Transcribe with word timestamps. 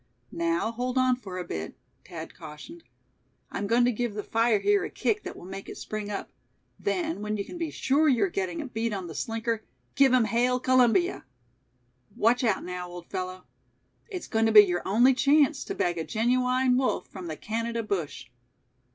"Now, 0.31 0.71
hold 0.71 0.97
on 0.97 1.15
for 1.15 1.37
a 1.37 1.43
bit," 1.45 1.75
Thad 2.07 2.33
cautioned. 2.33 2.83
"I'm 3.51 3.67
going 3.67 3.85
to 3.85 3.91
give 3.91 4.15
the 4.15 4.23
fire 4.23 4.57
here 4.59 4.83
a 4.83 4.89
kick 4.89 5.21
that 5.21 5.37
will 5.37 5.45
make 5.45 5.69
it 5.69 5.77
spring 5.77 6.09
up. 6.09 6.31
Then, 6.79 7.21
when 7.21 7.37
you 7.37 7.45
can 7.45 7.59
be 7.59 7.69
sure 7.69 8.09
you're 8.09 8.31
getting 8.31 8.63
a 8.63 8.65
bead 8.65 8.93
on 8.93 9.05
the 9.05 9.13
slinker, 9.13 9.61
give 9.93 10.11
him 10.11 10.23
Hail 10.25 10.59
Columbia. 10.59 11.23
Watch 12.15 12.43
out, 12.43 12.63
now, 12.63 12.87
old 12.89 13.11
fellow. 13.11 13.43
It's 14.09 14.27
going 14.27 14.47
to 14.47 14.51
be 14.51 14.61
your 14.65 14.81
only 14.87 15.13
chance 15.13 15.63
to 15.65 15.75
bag 15.75 15.99
a 15.99 16.03
genuine 16.03 16.77
wolf 16.77 17.07
from 17.07 17.27
the 17.27 17.37
Canada 17.37 17.83
bush." 17.83 18.25